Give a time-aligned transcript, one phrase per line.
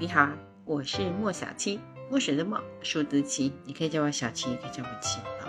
[0.00, 0.30] 你好，
[0.64, 5.44] 我是莫小七，墨水的墨，数字七，你可以叫我小七，也可以叫我七啊。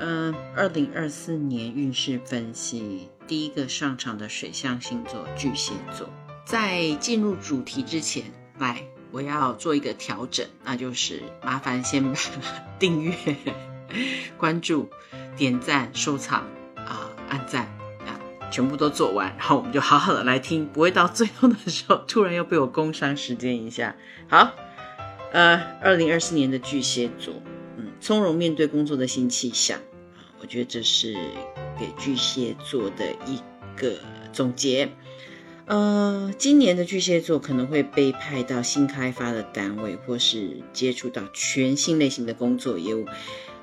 [0.00, 6.10] 嗯，二零二四年运势分析，第一个上场的水象星座巨蟹座。
[6.44, 8.24] 在进入主题之前，
[8.58, 12.14] 来，我要做一个调整，那就是麻烦先把
[12.78, 13.14] 订阅、
[14.36, 14.90] 关注、
[15.38, 16.42] 点赞、收藏
[16.76, 17.66] 啊、按赞。
[18.54, 23.96] 全部都做完，然后我们就好好的来听，不会到最后的时候突然又被我工伤时间一下。
[24.28, 24.52] 好，
[25.32, 27.34] 呃，二零二四年的巨蟹座，
[27.76, 29.80] 嗯，从容面对工作的新气象
[30.14, 31.14] 啊，我觉得这是
[31.76, 33.40] 给巨蟹座的一
[33.76, 33.98] 个
[34.32, 34.88] 总结。
[35.66, 43.04] 呃，今年的巨蟹座可能会被派到新开发的单位，或是接触到全新类型的工作业务。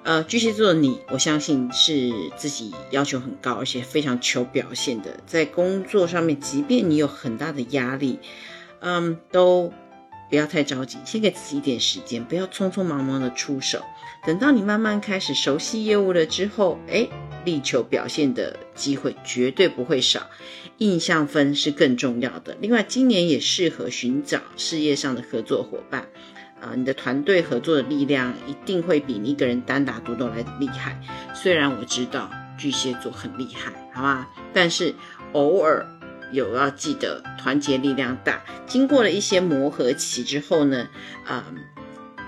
[0.04, 5.20] 呃，巨蟹座的你，我相信是自己要求很高，而且非常求表现的。
[5.27, 8.18] 在工作上面，即便你有很大的压力，
[8.80, 9.71] 嗯，都
[10.30, 13.84] 不要太着急，先给自己一点时间，不要匆匆忙忙的出手。
[14.26, 17.08] 等到你慢慢开始熟悉业务了之后，哎，
[17.46, 20.27] 力求表现的机会绝对不会少。
[20.80, 22.58] 印象分是更重要的。
[22.60, 26.08] 另外，今年也适合寻找事业上的合作伙伴。
[26.62, 31.01] 啊，你的团队合作的力量一定会比你一个人单打独斗来的厉害。
[31.34, 34.93] 虽然我知道巨蟹座很厉害，好吧，但是
[35.34, 35.85] 偶尔
[36.31, 38.41] 有要记得团结力量大。
[38.68, 40.87] 经过了一些磨合期之后呢，
[41.26, 41.43] 呃，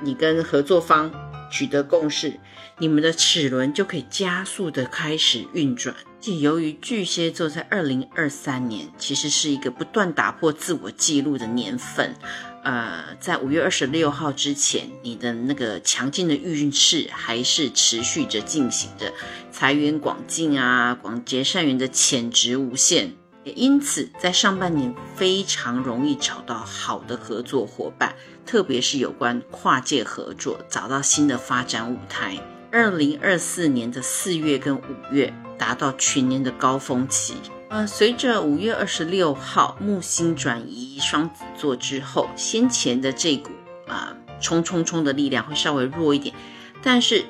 [0.01, 1.11] 你跟合作方
[1.51, 2.39] 取得共识，
[2.79, 5.95] 你们的齿轮就可以加速的开始运转。
[6.19, 12.15] 且由于巨蟹座在二零二三年其实是一个不断打破自我记录的年份。
[12.63, 19.11] 呃，在五月二十六号之前，你的那个强劲的运势还是持续着进行着，
[19.51, 23.13] 财源广进啊，广结善缘的潜质无限。
[23.43, 32.39] 也因此，在上半年非常容易找到好的合作伙伴，特别是有关跨界合作，找到新的发展舞台。
[32.71, 34.81] 二零二四年的四月跟五
[35.11, 37.33] 月达到全年的高峰期。
[37.73, 43.49] 呃，随着五月二十六号木星转移双子座之后，先前的这股
[43.87, 46.35] 啊冲冲冲的力量会稍微弱一点，
[46.83, 47.25] 但是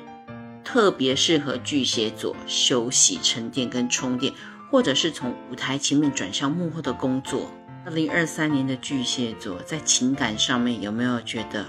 [0.62, 4.34] 特别适合巨蟹座休息、沉淀跟充电，
[4.70, 7.50] 或者是从舞台前面转向幕后的工作。
[7.86, 11.64] 二零二三年的巨蟹座在情感上面有没有觉得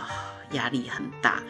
[0.51, 1.41] 压力很大？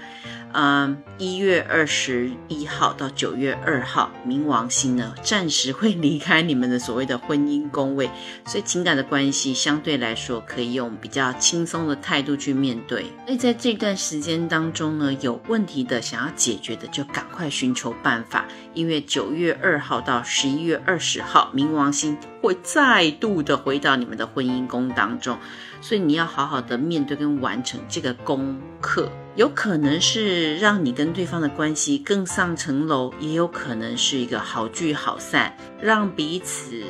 [0.58, 8.10] 嗯，一月二十一号到九月二号，冥王星呢暂时会离开你们的所谓的婚姻宫位，
[8.46, 13.04] 所以情感的关系相对来说可以用比较轻松的态度去面对。
[13.26, 25.38] 所以在这段时间当中呢，有问题的想要解决的就赶快寻求办法，因为九月二号到十一月二十号，冥王星会再度的回到你们的婚姻宫当中，
[25.86, 29.08] 所以你要好好的面对跟完成这个功课。
[29.36, 36.82] 有可能是让你跟对方的关系更上层楼，也有可能是一个好聚好散，让彼此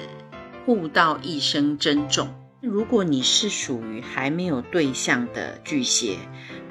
[0.65, 2.33] 互道一声珍重。
[2.61, 6.15] 如果你是属于还没有对象的巨蟹，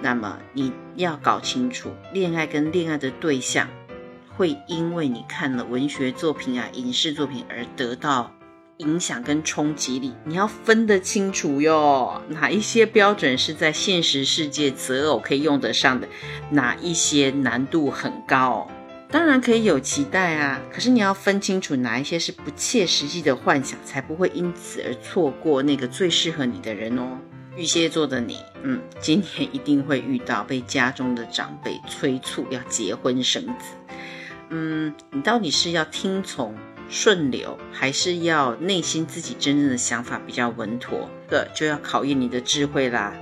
[0.01, 3.69] 那么你要搞清楚，恋爱跟恋爱的对象
[4.35, 8.33] 会因为你看了文学作品啊、影视作品而得到。
[8.79, 12.21] 影响跟冲击力，你要分得清楚哟。
[12.29, 16.09] 哪一些标准是在现实世界择偶可以用得上的？
[16.51, 18.69] 哪一些难度很高？
[19.11, 27.19] 当然可以有期待啊，可是你要分清楚哪一些是不切实际的幻想，才不会因此而错过那个最适合你的人哦。
[27.57, 33.95] 巨蟹座的你，嗯，今年一定会遇到被家中的长辈催促要结婚生子。
[34.49, 36.53] 嗯，你到底是要听从？
[36.89, 43.17] 顺流还是要内心自己真正的想法比较稳妥，这就要考验你的智慧啦。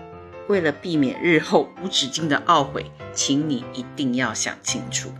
[0.48, 5.12] 为了避免日后无止境的懊悔，请你一定要想清楚。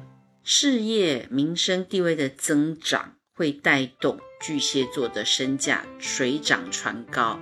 [0.43, 7.41] 事业、名声、地位的增长会带动巨蟹座的身价水涨船高。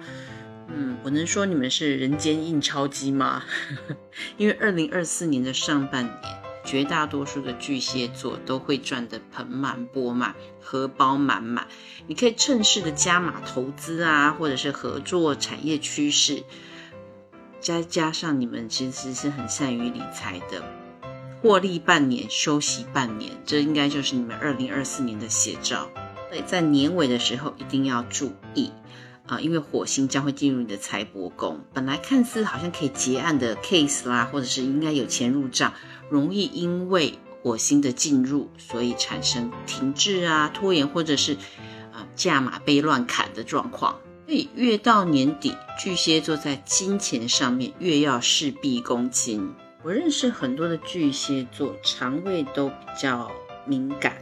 [0.69, 3.43] 嗯，我能说你们是人间印钞机吗？
[4.37, 6.40] 因为二零二四年的上半年。
[6.71, 11.67] 绝大多数的巨蟹座都会赚得盆满钵满，荷包满满。
[12.07, 16.45] 你可以趁势的加码投资啊，或者是合作产业趋势，
[17.61, 20.63] 再加上你们其实是很善于理财的，
[21.43, 25.91] 获利半年，休息半年，这应该就是你们二零二四年的写照。
[26.31, 28.71] 对，在年尾的时候一定要注意。
[29.31, 35.73] 啊，因为火星将会进入你的财帛宫，本来看似好像可以结案的 case 啦，或者是应该有钱入账，
[36.11, 41.35] 容易因为火星的进入，所以产生停滞啊、拖延，或者是
[41.93, 44.01] 啊价码被乱砍的状况。
[44.27, 49.55] 所以越到年底，巨蟹座在金钱上面越要事必躬亲。
[49.85, 53.31] 我认识很多的巨蟹座，肠胃都比较
[53.65, 54.17] 敏感。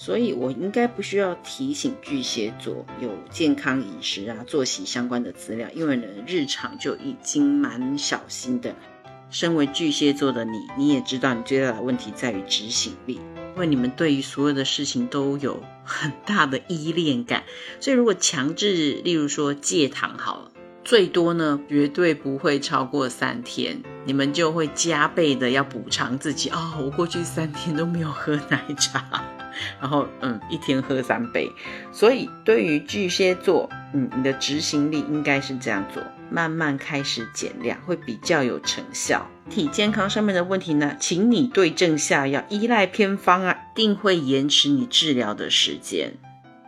[0.00, 8.76] 所以，我应该不需要提醒巨蟹座有健康饮食啊、作息相关的资料，因为呢，日常就已经蛮小心的。
[9.28, 13.14] 身为巨蟹座的你，你也知道，你最大的问题在于执行力，
[13.56, 17.42] 因为你们对于所有的事情都有很大的依恋感，
[17.80, 20.52] 所以如果强制，例如说戒糖，好了。
[20.84, 26.78] 最多呢，绝对不会超过三天，你们就会加倍的要补偿自己哦！
[26.82, 29.22] 我过去三天都没有喝奶茶，
[29.80, 31.50] 然后嗯，一天喝三杯。
[31.92, 39.26] 所以对于巨蟹座，嗯，你的执行力应该是这样做，慢慢开始减量，会比较有成效。
[39.50, 46.14] 体健康上面的问题呢，请你对症下药，依赖偏方啊，定会延迟你治疗的时间。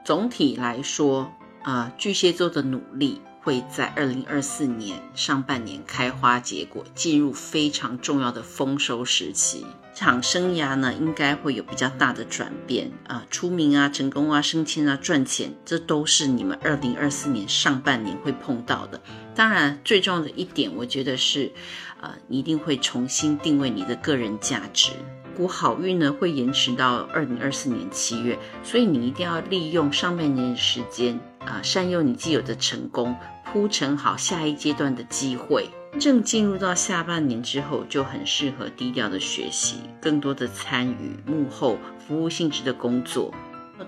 [0.05, 1.33] 总体来说
[1.63, 3.21] 啊，巨蟹座的努力。
[3.43, 9.65] 会在二零二四年上半年开花结果，进入非常重要的丰收时期。
[9.95, 19.01] 场生涯呢，应该会有比较大的转变啊，出名啊，成功啊，升迁啊，赚钱，这都是你们二零二四年上半年会碰到的。
[19.35, 21.53] 当然，最重要的一点，我觉得是，
[22.01, 24.93] 呃，你一定会重新定位你的个人价值。
[25.37, 31.19] 股好运呢，会延迟到二零二四年七月，所以你一定要利用上半年的时间。
[31.41, 35.69] 啊，善用你既有的成功，铺陈好下一阶段的机会。
[35.99, 43.35] 正进入到下半年之后，就很适合低调的学习，更多的参与幕后服务性质的工作。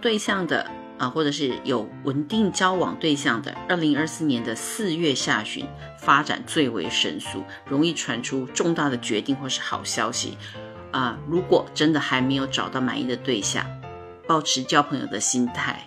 [0.00, 0.69] 对象的
[0.99, 5.64] 啊，或者是有稳定交往对象的，二零二四年的四月下旬
[6.00, 10.37] 发展最为神速，容易传出重大的决定或是好消息。
[10.90, 13.64] 啊，如果真的还没有找到满意的对象，
[14.26, 15.87] 保持交朋友的心态。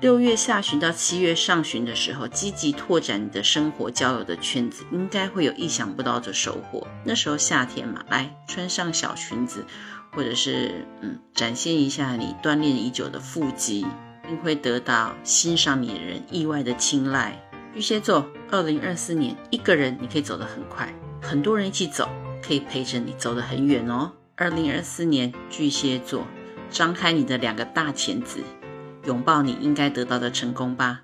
[0.00, 6.86] 六月下旬到七月上旬的时候，积极拓展你的生活交友的圈子，应该会有意想不到的收获。
[7.04, 9.66] 那时候夏天嘛，来穿上小裙子，
[10.12, 13.84] 或者是嗯，展现一下你锻炼已久的腹肌，
[14.22, 17.36] 并会得到欣赏你的人意外的青睐。
[17.74, 22.08] 巨蟹座，二零二四年一个人你可以走得很快，很多人一起走
[22.40, 24.12] 可以陪着你走得很远哦。
[24.36, 26.24] 二零二四年巨蟹座，
[26.70, 28.38] 张开你的两个大钳子。
[29.04, 31.02] 拥抱你应该得到的成功吧。